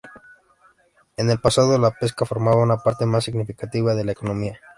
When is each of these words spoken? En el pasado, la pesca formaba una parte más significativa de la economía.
En 1.15 1.29
el 1.29 1.39
pasado, 1.39 1.77
la 1.77 1.91
pesca 1.91 2.25
formaba 2.25 2.63
una 2.63 2.77
parte 2.77 3.05
más 3.05 3.23
significativa 3.23 3.93
de 3.93 4.03
la 4.03 4.13
economía. 4.13 4.59